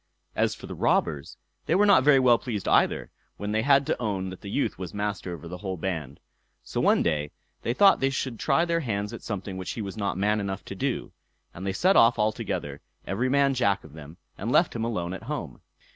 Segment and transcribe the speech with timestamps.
[0.35, 4.01] As for the robbers, they were not very well pleased either, when they had to
[4.01, 6.19] own that the youth was master over the whole band.
[6.63, 7.29] So one day
[7.61, 10.65] they thought they would try their hands at something which he was not man enough
[10.65, 11.11] to do;
[11.53, 15.13] and they set off all together, every man Jack of them, and left him alone
[15.13, 15.61] at home.